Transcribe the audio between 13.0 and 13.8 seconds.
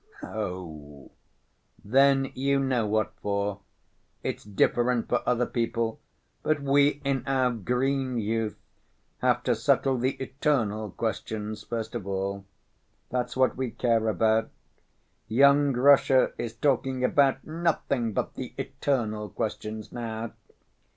That's what we